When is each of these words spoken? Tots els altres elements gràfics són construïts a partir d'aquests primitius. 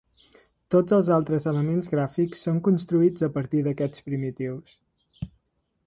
Tots 0.75 0.95
els 0.97 1.09
altres 1.17 1.45
elements 1.51 1.91
gràfics 1.93 2.41
són 2.47 2.59
construïts 2.69 3.29
a 3.29 3.31
partir 3.39 3.63
d'aquests 3.69 4.07
primitius. 4.09 4.77